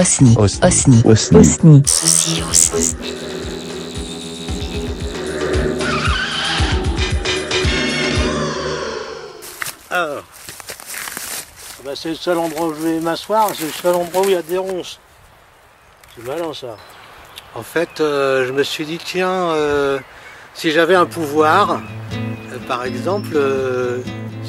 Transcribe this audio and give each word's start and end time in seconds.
Osni. 0.00 0.34
Osni. 0.38 1.02
Osni. 1.04 1.82
Ceci 1.84 2.42
Osni. 2.48 2.96
Alors, 9.90 10.22
ah 10.22 11.82
bah, 11.84 11.90
c'est 11.94 12.08
le 12.08 12.14
seul 12.14 12.38
endroit 12.38 12.68
où 12.68 12.74
je 12.74 12.80
vais 12.80 13.00
m'asseoir, 13.00 13.50
c'est 13.54 13.64
le 13.64 13.72
seul 13.72 13.94
endroit 13.94 14.22
où 14.22 14.24
il 14.24 14.30
y 14.30 14.36
a 14.36 14.40
des 14.40 14.56
ronces. 14.56 14.98
C'est 16.16 16.26
malin 16.26 16.54
ça. 16.54 16.78
En 17.54 17.62
fait, 17.62 18.00
euh, 18.00 18.46
je 18.46 18.52
me 18.52 18.62
suis 18.62 18.86
dit, 18.86 18.98
tiens, 19.04 19.50
euh, 19.50 19.98
si 20.54 20.70
j'avais 20.70 20.94
un 20.94 21.04
pouvoir, 21.04 21.72
euh, 21.72 22.58
par 22.66 22.86
exemple, 22.86 23.38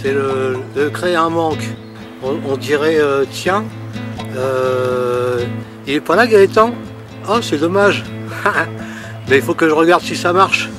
c'est 0.02 0.14
de 0.14 0.88
créer 0.94 1.18
un 1.18 1.30
manque. 1.30 1.66
On 2.24 2.56
dirait, 2.56 3.00
tiens, 3.34 3.66
euh, 4.36 5.46
il 5.88 5.94
est 5.96 6.02
pas 6.02 6.16
là 6.16 6.28
Gaëtan? 6.28 6.72
Oh 7.30 7.40
c'est 7.42 7.58
dommage. 7.58 8.04
Mais 9.30 9.38
il 9.38 9.42
faut 9.42 9.54
que 9.54 9.68
je 9.68 9.74
regarde 9.74 10.04
si 10.04 10.16
ça 10.16 10.34
marche. 10.34 10.70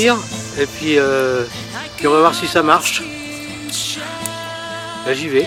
et 0.00 0.08
euh, 0.98 1.44
puis, 1.96 2.06
on 2.06 2.10
va 2.10 2.20
voir 2.20 2.34
si 2.34 2.46
ça 2.46 2.62
marche. 2.62 3.02
J'y 5.12 5.28
vais. 5.28 5.46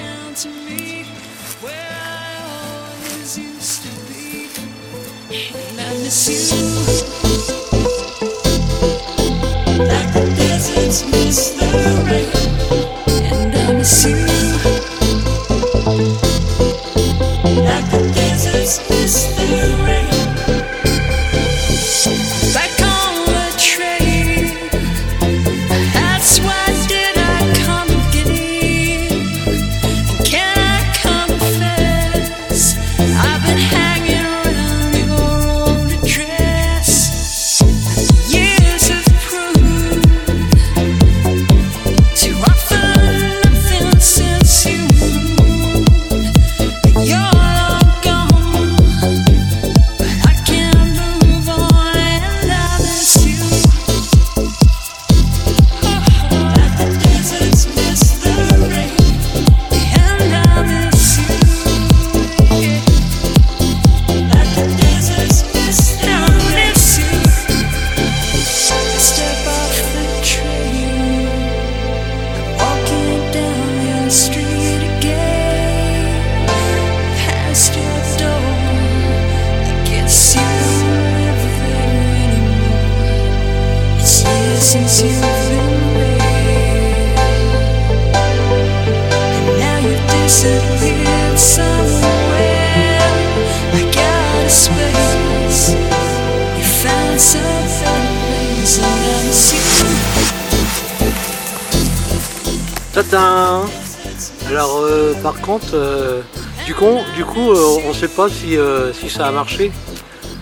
Alors 103.13 104.79
euh, 104.81 105.13
par 105.21 105.39
contre, 105.39 105.75
euh, 105.75 106.21
du 106.65 106.73
coup, 106.73 106.99
du 107.15 107.23
coup 107.23 107.51
on 107.51 107.89
ne 107.89 107.93
sait 107.93 108.07
pas 108.07 108.27
si, 108.27 108.57
si, 108.93 109.09
ça 109.09 109.27
a 109.27 109.31
marché. 109.31 109.71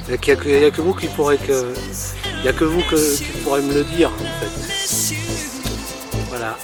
Il 0.08 0.18
n'y 0.26 0.32
a, 0.66 0.72
que 0.72 0.82
vous 0.82 0.94
qui 0.94 1.08
pourrez 1.08 1.36
a 1.36 2.54
que 2.54 2.64
vous 2.64 2.82
qui 2.82 3.24
pourrez 3.44 3.62
me 3.62 3.74
le 3.74 3.84
dire 3.84 4.10
en 4.10 4.24
fait. 4.40 5.16
Voilà. 6.30 6.58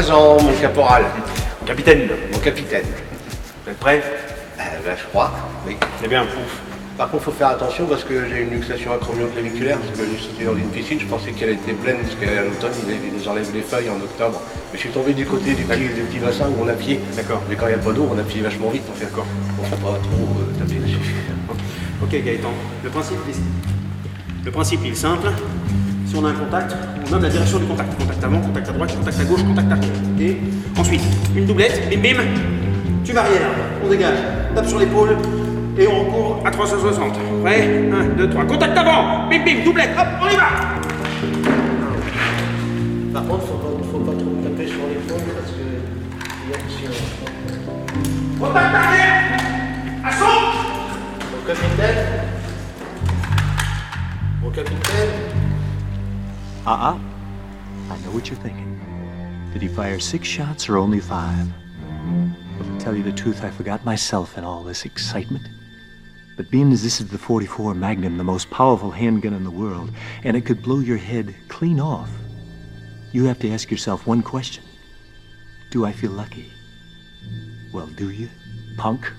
Présent, 0.00 0.40
mon 0.40 0.54
caporal. 0.54 1.04
Mon 1.60 1.66
capitaine. 1.66 2.08
Mon 2.32 2.38
capitaine. 2.38 2.86
Vous 3.62 3.70
êtes 3.70 3.78
prêt 3.78 4.02
euh, 4.58 4.62
ben, 4.82 4.96
Je 4.96 5.04
crois, 5.10 5.30
oui. 5.66 5.76
C'est 6.00 6.08
bien, 6.08 6.22
pouf. 6.24 6.58
Par 6.96 7.10
contre, 7.10 7.24
il 7.24 7.26
faut 7.26 7.38
faire 7.38 7.48
attention 7.48 7.84
parce 7.84 8.04
que 8.04 8.26
j'ai 8.26 8.44
une 8.44 8.48
luxation 8.48 8.94
acromioclaviculaire. 8.94 9.76
Parce 9.76 9.98
que 9.98 10.06
je 10.06 10.22
suis 10.22 10.46
dans 10.46 10.56
une 10.56 10.70
piscine, 10.70 10.98
je 10.98 11.04
pensais 11.04 11.32
qu'elle 11.32 11.50
était 11.50 11.74
pleine 11.74 11.98
parce 11.98 12.14
qu'à 12.14 12.42
l'automne, 12.42 12.72
ils 12.88 13.12
nous 13.12 13.28
enlèvent 13.28 13.52
les 13.52 13.60
feuilles 13.60 13.90
en 13.90 13.96
octobre. 13.96 14.40
Mais 14.72 14.78
je 14.78 14.84
suis 14.84 14.88
tombé 14.88 15.12
du 15.12 15.26
côté 15.26 15.52
du 15.52 15.64
petit, 15.64 15.80
du 15.80 16.00
petit 16.00 16.18
bassin 16.18 16.46
où 16.48 16.64
on 16.64 16.68
a 16.68 16.72
pied. 16.72 16.98
D'accord. 17.14 17.42
Mais 17.50 17.56
quand 17.56 17.66
il 17.66 17.74
n'y 17.74 17.80
a 17.82 17.84
pas 17.84 17.92
d'eau, 17.92 18.08
on 18.10 18.18
a 18.18 18.22
pied 18.22 18.40
vachement 18.40 18.70
vite. 18.70 18.84
En 18.90 18.94
fait. 18.94 19.04
D'accord. 19.04 19.26
On 19.58 19.64
ne 19.64 19.68
faut 19.68 19.86
pas 19.86 19.98
trop 19.98 20.28
euh, 20.40 20.58
taper 20.58 20.80
dessus. 20.80 20.96
Ok, 22.02 22.24
Gaëtan. 22.24 22.54
Le 22.82 22.88
principe, 22.88 23.18
le 24.46 24.50
principe 24.50 24.80
est 24.82 24.94
simple. 24.94 25.28
Si 26.06 26.16
on 26.16 26.24
a 26.24 26.30
un 26.30 26.32
contact, 26.32 26.74
nomme 27.10 27.22
la 27.22 27.28
direction 27.28 27.58
du 27.58 27.66
contact. 27.66 27.98
Contact 27.98 28.24
avant, 28.24 28.40
contact 28.40 28.68
à 28.68 28.72
droite, 28.72 28.96
contact 28.96 29.20
à 29.20 29.24
gauche, 29.24 29.42
contact 29.42 29.72
arrière. 29.72 29.90
Ok 30.16 30.78
Ensuite, 30.78 31.02
une 31.36 31.46
doublette, 31.46 31.88
bim 31.90 32.00
bim, 32.00 32.24
tu 33.04 33.12
barrières, 33.12 33.50
on 33.84 33.88
dégage, 33.88 34.18
tape 34.54 34.66
sur 34.66 34.78
l'épaule 34.78 35.16
et 35.78 35.86
on 35.86 36.04
recourt 36.04 36.42
à 36.44 36.50
360. 36.50 37.12
Prêt 37.42 37.88
1, 37.92 38.16
2, 38.16 38.30
3, 38.30 38.44
contact 38.44 38.78
avant, 38.78 39.28
bim 39.28 39.44
bim, 39.44 39.64
doublette, 39.64 39.90
hop, 39.98 40.06
on 40.22 40.28
y 40.28 40.36
va. 40.36 40.48
Par 43.12 43.26
contre, 43.26 43.42
faut 43.42 43.54
pas, 43.54 43.84
faut 43.90 43.98
pas 43.98 44.12
trop 44.12 44.30
taper 44.42 44.66
sur 44.68 44.78
l'épaule 44.88 45.34
parce 45.34 45.50
que. 45.50 45.66
il 46.44 46.50
y 46.50 46.54
a 46.54 46.56
aussi, 46.56 47.00
Contact 48.38 48.74
arrière 48.74 49.14
À 50.04 50.12
son 50.12 50.24
Mon 51.32 51.46
capitaine. 51.46 52.06
Mon 54.42 54.50
capitaine 54.50 55.19
Uh 56.70 56.94
uh 56.94 56.98
I 57.92 57.98
know 57.98 58.12
what 58.12 58.28
you're 58.28 58.38
thinking. 58.38 58.78
Did 59.52 59.60
he 59.60 59.66
fire 59.66 59.98
six 59.98 60.28
shots 60.28 60.68
or 60.68 60.78
only 60.78 61.00
five? 61.00 61.48
Well, 62.60 62.78
To 62.78 62.78
tell 62.78 62.94
you 62.94 63.02
the 63.02 63.10
truth, 63.10 63.42
I 63.42 63.50
forgot 63.50 63.84
myself 63.84 64.38
in 64.38 64.44
all 64.44 64.62
this 64.62 64.84
excitement. 64.84 65.48
But 66.36 66.48
being 66.48 66.70
as 66.70 66.84
this 66.84 67.00
is 67.00 67.08
the 67.08 67.18
44 67.18 67.74
Magnum, 67.74 68.18
the 68.18 68.22
most 68.22 68.50
powerful 68.50 68.92
handgun 68.92 69.34
in 69.34 69.42
the 69.42 69.50
world, 69.50 69.90
and 70.22 70.36
it 70.36 70.46
could 70.46 70.62
blow 70.62 70.78
your 70.78 70.96
head 70.96 71.34
clean 71.48 71.80
off, 71.80 72.08
you 73.10 73.24
have 73.24 73.40
to 73.40 73.50
ask 73.50 73.68
yourself 73.68 74.06
one 74.06 74.22
question 74.22 74.62
Do 75.72 75.84
I 75.84 75.90
feel 75.90 76.12
lucky? 76.12 76.52
Well, 77.72 77.88
do 77.88 78.10
you, 78.10 78.28
punk? 78.76 79.12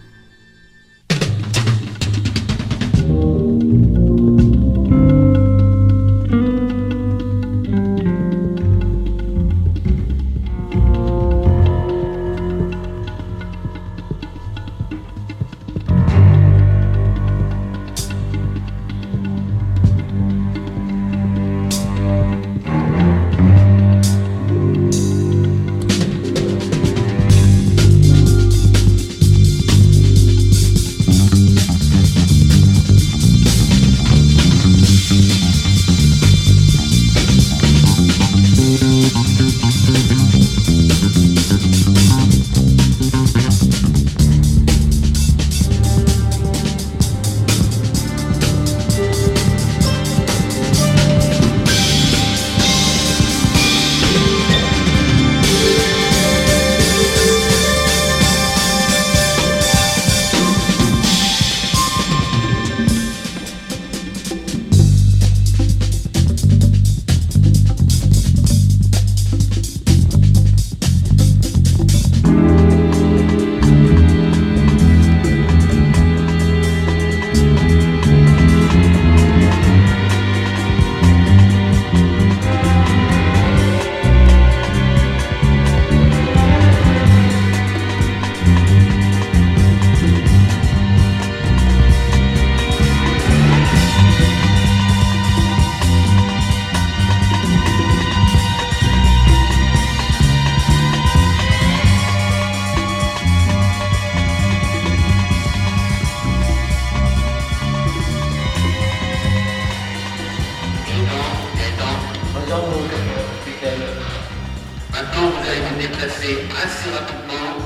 Assez 116.63 116.91
rapidement, 116.91 117.57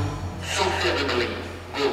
sans 0.55 0.69
faire 0.79 0.95
de 0.95 1.03
bruit. 1.11 1.27
Go. 1.77 1.83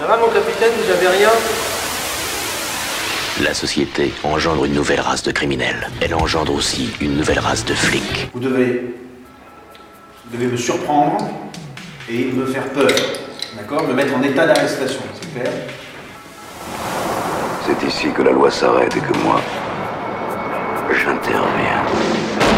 Ça 0.00 0.06
va, 0.06 0.16
mon 0.18 0.28
capitaine 0.28 0.70
Vous 0.84 0.90
avez 0.92 1.08
rien? 1.08 1.30
La 3.42 3.52
société 3.52 4.14
engendre 4.22 4.64
une 4.64 4.74
nouvelle 4.74 5.00
race 5.00 5.24
de 5.24 5.32
criminels. 5.32 5.90
Elle 6.00 6.14
engendre 6.14 6.54
aussi 6.54 6.90
une 7.00 7.16
nouvelle 7.16 7.40
race 7.40 7.64
de 7.64 7.74
flics. 7.74 8.30
Vous 8.32 8.38
devez, 8.38 8.94
vous 10.24 10.36
devez 10.36 10.46
me 10.46 10.56
surprendre 10.56 11.28
et 12.08 12.26
me 12.26 12.46
faire 12.46 12.68
peur. 12.68 12.90
D'accord 13.56 13.86
Me 13.86 13.94
mettre 13.94 14.16
en 14.16 14.22
état 14.22 14.46
d'arrestation, 14.46 15.02
c'est 15.14 15.32
clair 15.32 15.52
C'est 17.64 17.86
ici 17.86 18.08
que 18.10 18.22
la 18.22 18.32
loi 18.32 18.50
s'arrête 18.50 18.96
et 18.96 19.00
que 19.00 19.18
moi, 19.24 19.40
j'interviens. 20.90 22.53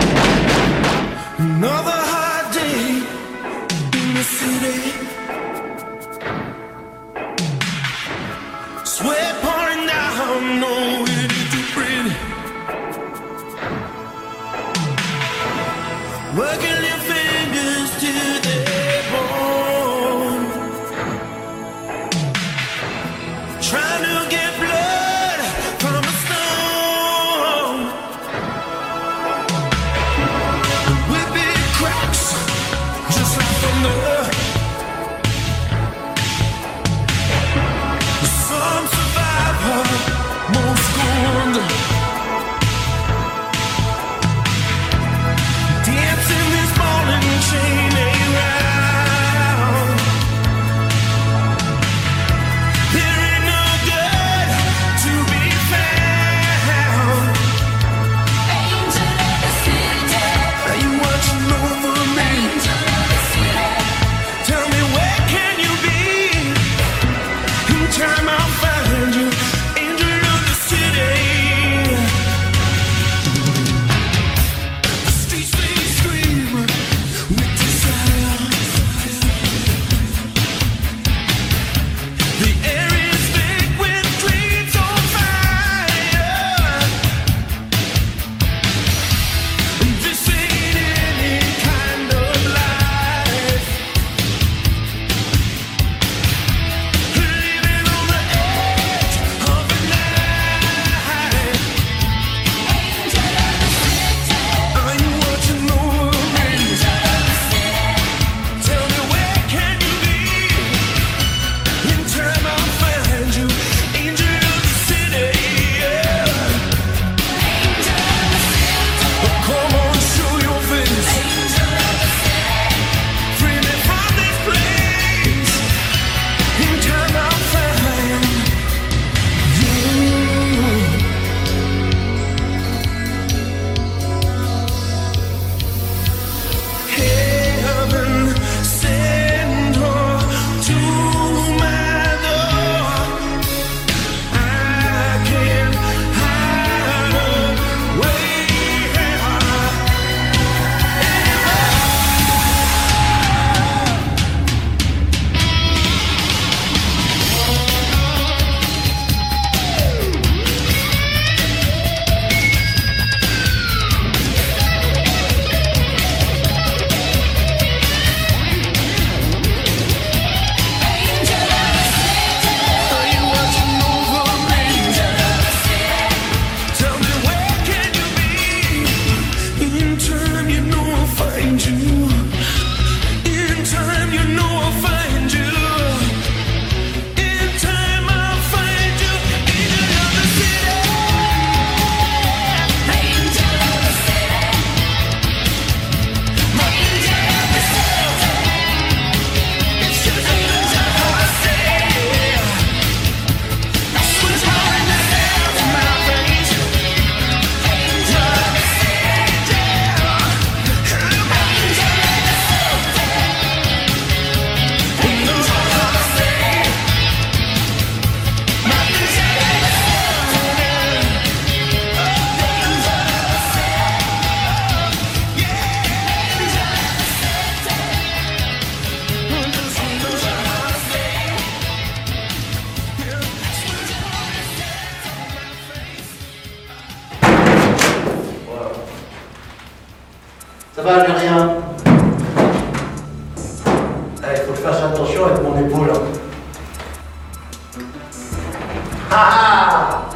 Ah 249.19 249.31
ah 249.33 250.11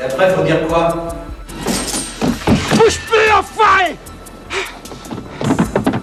Et 0.00 0.02
après, 0.02 0.34
faut 0.34 0.42
dire 0.42 0.66
quoi 0.66 1.14
Bouge 2.74 2.98
plus, 3.08 3.32
enfoiré 3.32 3.96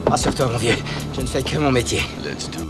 Rassure-toi, 0.10 0.48
mon 0.54 0.58
vieux. 0.58 0.76
Je 1.14 1.22
ne 1.22 1.28
fais 1.28 1.44
que 1.44 1.58
mon 1.58 1.72
métier. 1.72 2.02
Let's 2.24 2.50
do 2.50 2.65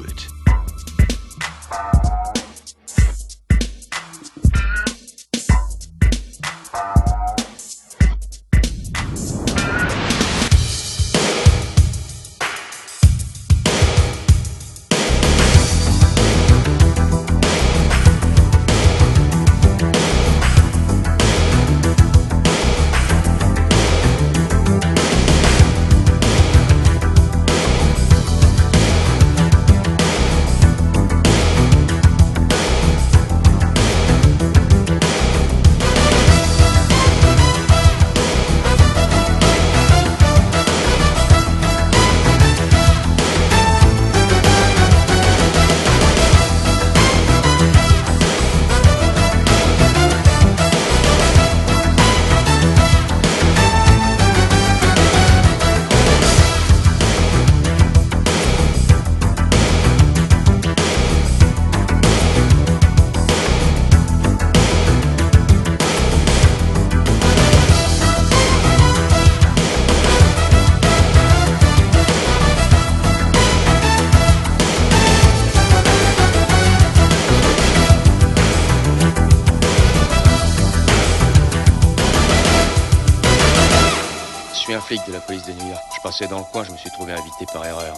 flic 84.96 85.08
de 85.08 85.14
la 85.14 85.20
police 85.20 85.46
de 85.46 85.54
New 85.54 85.70
York. 85.70 85.84
Je 85.96 86.02
passais 86.02 86.28
dans 86.28 86.40
le 86.40 86.44
coin, 86.52 86.64
je 86.64 86.72
me 86.72 86.78
suis 86.78 86.90
trouvé 86.92 87.14
invité 87.14 87.46
par 87.54 87.66
erreur. 87.66 87.96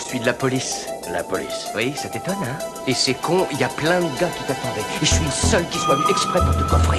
Je 0.00 0.04
suis 0.04 0.20
de 0.20 0.26
la 0.26 0.32
police. 0.32 0.86
La 1.12 1.22
police 1.22 1.68
Oui, 1.74 1.92
ça 1.96 2.08
t'étonne, 2.08 2.34
hein? 2.42 2.58
Et 2.86 2.94
c'est 2.94 3.14
con, 3.14 3.46
il 3.52 3.58
y 3.58 3.64
a 3.64 3.68
plein 3.68 4.00
de 4.00 4.18
gars 4.18 4.28
qui 4.28 4.44
t'attendaient. 4.44 4.80
Et 5.02 5.06
je 5.06 5.14
suis 5.14 5.24
le 5.24 5.30
seul 5.30 5.68
qui 5.68 5.78
soit 5.78 5.94
venu 5.94 6.10
exprès 6.10 6.40
pour 6.40 6.56
te 6.56 6.70
coffrer. 6.70 6.98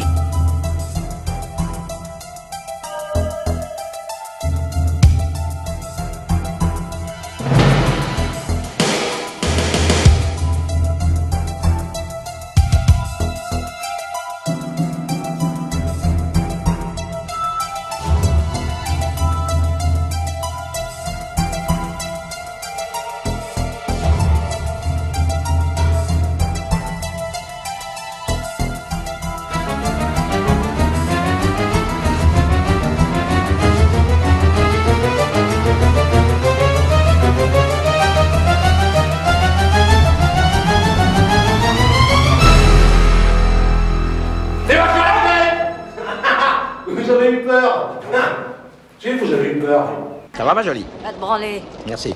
Ma 50.53 50.61
jolie 50.63 50.85
Va 51.01 51.11
te 51.13 51.19
branler. 51.19 51.63
Merci. 51.87 52.13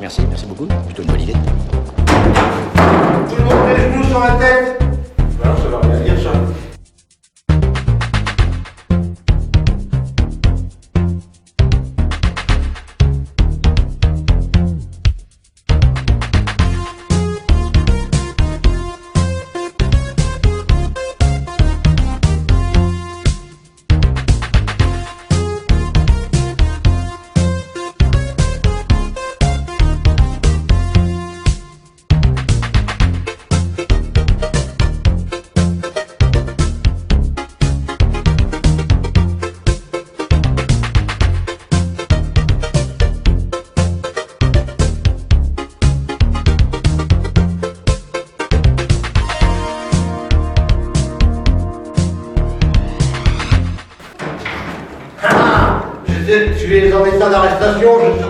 Merci, 0.00 0.22
merci 0.28 0.46
beaucoup. 0.46 0.66
Plutôt 0.86 1.02
une 1.02 1.08
bonne 1.08 1.20
idée. 1.20 1.45
État 57.66 57.80
d'arrestation, 57.80 58.25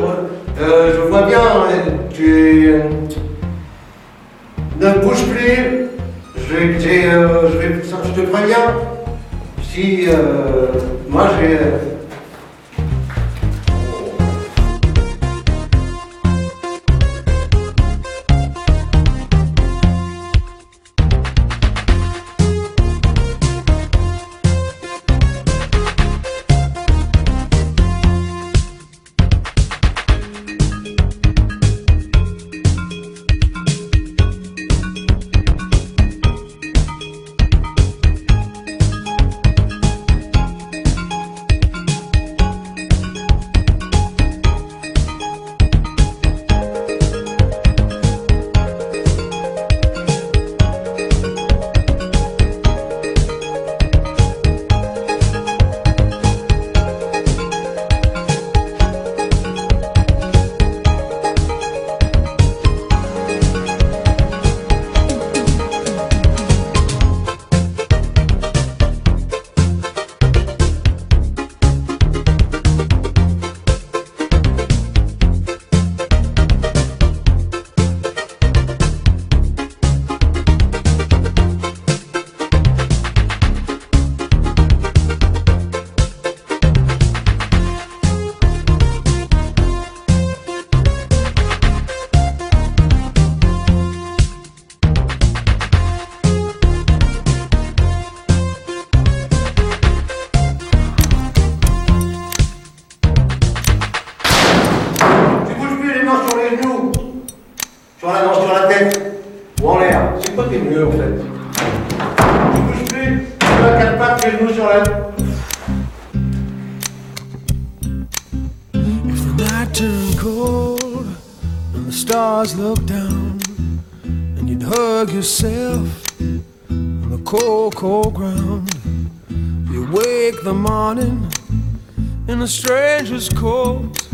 a 132.47 132.49
stranger's 132.49 133.29
coat, 133.29 134.07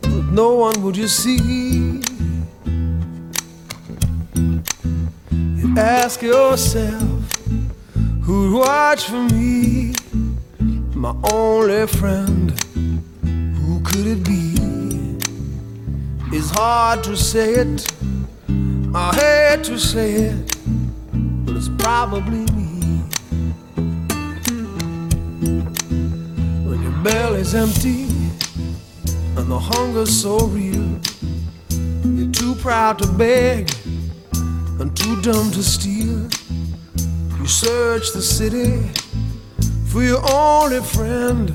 but 0.00 0.24
no 0.30 0.54
one 0.54 0.80
would 0.80 0.96
you 0.96 1.08
see. 1.08 2.00
You 5.32 5.74
ask 5.76 6.22
yourself, 6.22 7.32
who'd 8.22 8.54
watch 8.54 9.06
for 9.06 9.24
me? 9.34 9.92
My 10.94 11.16
only 11.32 11.88
friend, 11.88 12.52
who 13.58 13.80
could 13.80 14.06
it 14.06 14.24
be? 14.24 14.54
It's 16.32 16.50
hard 16.50 17.02
to 17.02 17.16
say 17.16 17.54
it, 17.54 17.92
I 18.94 19.06
hate 19.16 19.64
to 19.64 19.76
say 19.80 20.12
it, 20.30 20.56
but 21.44 21.56
it's 21.56 21.68
probably 21.70 22.49
belly's 27.02 27.54
empty 27.54 28.02
and 29.36 29.50
the 29.50 29.58
hunger's 29.58 30.10
so 30.10 30.38
real, 30.46 31.00
you're 32.04 32.30
too 32.32 32.54
proud 32.56 32.98
to 32.98 33.06
beg 33.06 33.70
and 34.78 34.94
too 34.96 35.20
dumb 35.22 35.50
to 35.52 35.62
steal. 35.62 36.28
You 37.38 37.46
search 37.46 38.12
the 38.12 38.20
city 38.20 38.82
for 39.86 40.02
your 40.02 40.20
only 40.30 40.80
friend, 40.80 41.54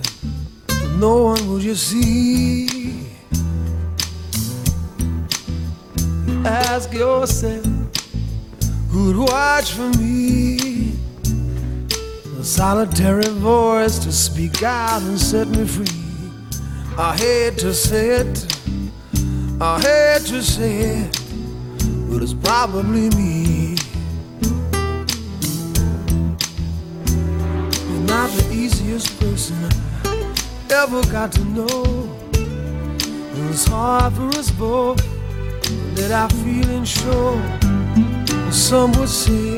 but 0.68 0.90
no 0.98 1.24
one 1.24 1.48
will 1.48 1.62
you 1.62 1.76
see. 1.76 3.08
Ask 6.44 6.92
yourself 6.94 7.66
who'd 8.90 9.18
watch 9.18 9.74
for 9.74 9.90
me. 10.00 10.65
Solitary 12.46 13.28
voice 13.40 13.98
to 13.98 14.12
speak 14.12 14.62
out 14.62 15.02
and 15.02 15.20
set 15.20 15.48
me 15.48 15.66
free. 15.66 15.88
I 16.96 17.18
hate 17.18 17.58
to 17.58 17.74
say 17.74 18.22
it, 18.22 18.46
I 19.60 19.82
hate 19.82 20.28
to 20.28 20.44
say 20.44 20.76
it, 20.78 21.20
but 22.08 22.22
it's 22.22 22.36
probably 22.36 23.10
me. 23.10 23.76
You're 27.90 28.08
not 28.08 28.30
the 28.30 28.48
easiest 28.54 29.20
person 29.20 29.58
I 30.06 30.84
ever 30.84 31.02
got 31.12 31.32
to 31.32 31.46
know. 31.46 32.16
It's 33.50 33.66
hard 33.66 34.14
for 34.14 34.28
us 34.38 34.52
both 34.52 34.98
that 35.96 36.12
I 36.12 36.28
feel 36.44 36.70
and 36.70 36.88
sure. 36.88 37.42
Some 38.52 38.92
would 39.00 39.10
say 39.10 39.58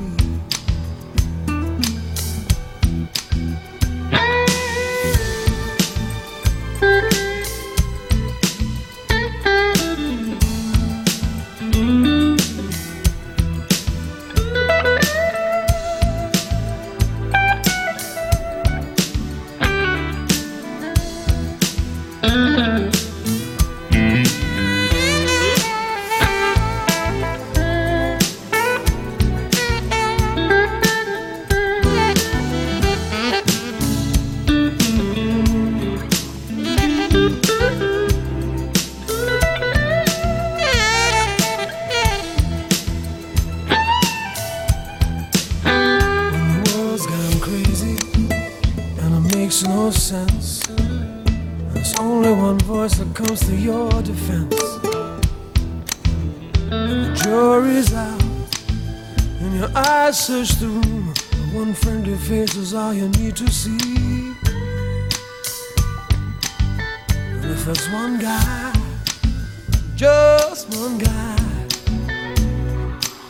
just 70.01 70.67
one 70.79 70.97
guy 70.97 71.37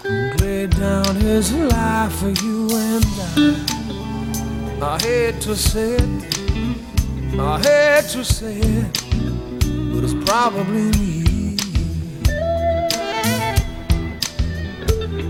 who 0.04 0.38
laid 0.38 0.70
down 0.70 1.16
his 1.18 1.54
life 1.54 2.14
for 2.14 2.30
you 2.30 2.70
and 2.72 3.06
I. 4.80 4.94
I 4.94 4.98
hate 5.02 5.42
to 5.42 5.54
say 5.54 5.96
it, 5.96 7.38
I 7.38 7.60
hate 7.60 8.10
to 8.12 8.24
say 8.24 8.56
it, 8.56 8.94
but 9.92 10.02
it's 10.06 10.14
probably 10.24 10.86
me. 10.98 11.58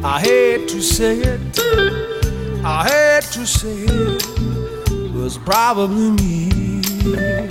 I 0.04 0.20
hate 0.20 0.68
to 0.68 0.80
say 0.80 1.18
it, 1.22 1.60
I 2.64 2.88
hate 2.88 3.32
to 3.34 3.48
say 3.48 3.78
it, 3.88 4.24
but 5.12 5.26
it's 5.26 5.40
probably 5.40 6.12
me. 6.12 7.51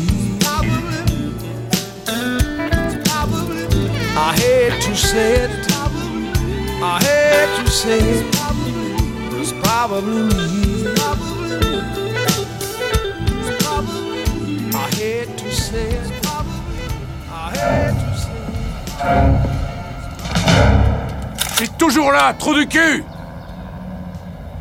Hate 21.61 21.77
toujours 21.81 22.11
là, 22.11 22.33
trou 22.37 22.53
du 22.53 22.67
cul. 22.67 23.03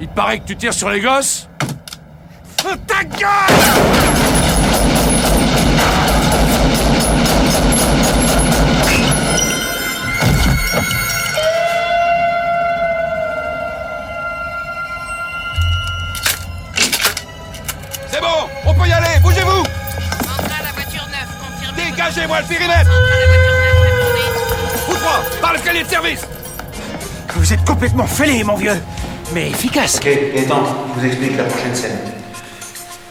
Il 0.01 0.09
paraît 0.09 0.39
que 0.39 0.47
tu 0.47 0.57
tires 0.57 0.73
sur 0.73 0.89
les 0.89 1.01
gosses. 1.01 1.49
Ta 2.87 3.05
gueule 3.05 4.00
Dégagez-moi 22.31 22.41
le 22.41 22.47
périmètre 22.47 22.91
Vous 24.89 24.95
trois, 24.95 25.23
par 25.41 25.53
l'escalier 25.53 25.83
de 25.83 25.89
service 25.89 26.21
Vous 27.35 27.53
êtes 27.53 27.65
complètement 27.65 28.07
fêlé, 28.07 28.45
mon 28.45 28.55
vieux 28.55 28.81
Mais 29.33 29.51
efficace 29.51 29.97
Ok, 29.97 30.05
Gaëtan, 30.35 30.63
je 30.95 31.01
vous 31.01 31.07
explique 31.07 31.37
la 31.37 31.45
prochaine 31.45 31.75
scène. 31.75 31.99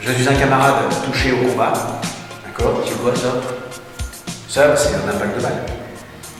Je 0.01 0.11
suis 0.13 0.27
un 0.27 0.35
camarade 0.35 0.85
touché 1.05 1.33
au 1.33 1.47
combat. 1.49 1.73
D'accord 2.45 2.81
C'est 2.85 2.97
quoi 3.01 3.13
ça 3.15 3.35
Ça, 4.47 4.75
c'est 4.77 4.95
un 4.95 5.09
impact 5.09 5.37
de 5.37 5.41
balle. 5.43 5.65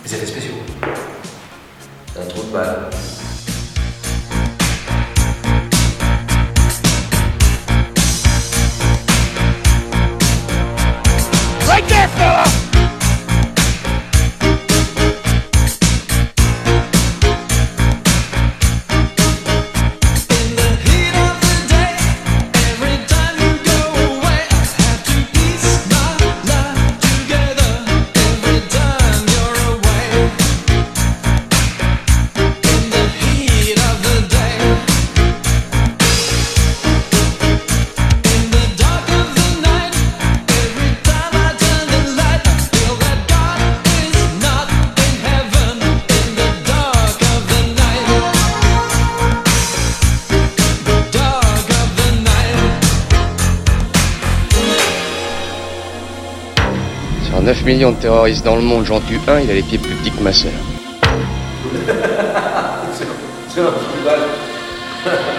Les 0.06 0.14
effets 0.16 0.26
spéciaux. 0.26 0.54
C'est 2.14 2.22
un 2.22 2.26
trou 2.26 2.44
de 2.44 2.54
balle. 2.54 2.90
Sur 57.40 57.46
9 57.46 57.64
millions 57.64 57.92
de 57.92 57.96
terroristes 57.96 58.44
dans 58.44 58.58
le 58.58 58.62
monde, 58.62 58.84
j'en 58.84 59.00
tue 59.00 59.18
un, 59.30 59.40
il 59.40 59.50
a 59.50 59.54
les 59.54 59.62
pieds 59.62 59.78
plus 59.78 59.96
petits 59.96 60.12
que 60.12 60.22
ma 60.22 60.34
sœur. 60.34 60.52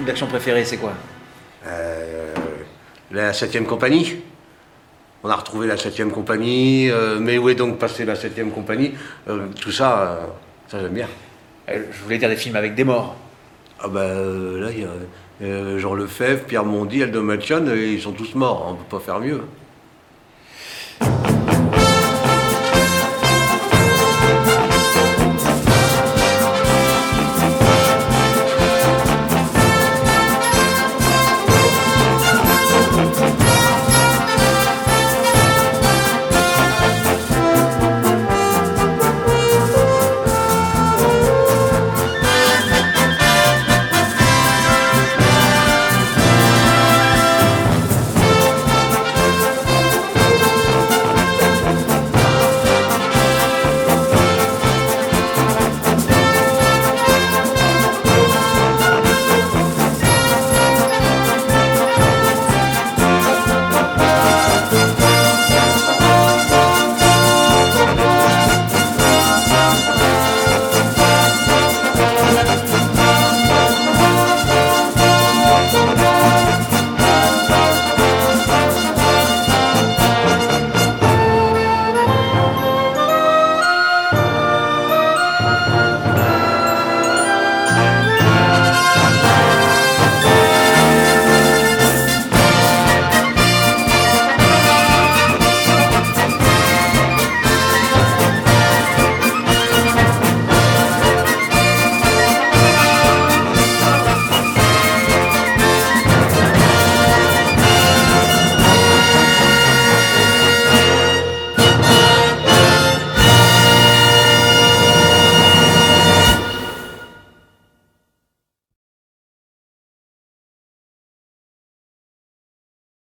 vos 0.00 0.04
films 0.04 0.06
d'action 0.06 0.26
préférés, 0.26 0.64
c'est 0.64 0.78
quoi? 0.78 0.92
Euh, 1.66 2.32
la 3.10 3.32
7ème 3.32 3.64
compagnie. 3.64 4.16
On 5.22 5.28
a 5.28 5.36
retrouvé 5.36 5.66
la 5.66 5.76
7ème 5.76 6.10
compagnie, 6.10 6.90
euh, 6.90 7.18
mais 7.20 7.36
où 7.36 7.50
est 7.50 7.54
donc 7.54 7.78
passée 7.78 8.06
la 8.06 8.14
7ème 8.14 8.50
compagnie? 8.50 8.92
Euh, 9.28 9.48
Tout 9.60 9.72
ça, 9.72 10.20
ça 10.68 10.80
j'aime 10.80 10.92
bien. 10.94 11.08
Je 11.68 12.02
voulais 12.02 12.16
dire 12.18 12.30
des 12.30 12.36
films 12.36 12.56
avec 12.56 12.74
des 12.74 12.84
morts. 12.84 13.14
Ah 13.78 13.88
bah 13.88 14.06
là, 14.08 14.68
il 14.70 14.80
y 14.80 15.50
a 15.50 15.78
Jean 15.78 15.94
Lefebvre, 15.94 16.44
Pierre 16.44 16.64
Mondy, 16.64 17.02
Aldo 17.02 17.22
Machon, 17.22 17.66
ils 17.74 18.00
sont 18.00 18.12
tous 18.12 18.34
morts, 18.34 18.68
on 18.70 18.74
peut 18.74 18.98
pas 18.98 19.04
faire 19.04 19.20
mieux. 19.20 19.42